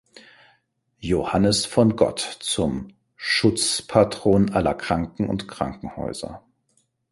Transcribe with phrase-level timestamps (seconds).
[0.97, 6.41] Johannes von Gott zum „Schutzpatron aller Kranken und Krankenhäuser“.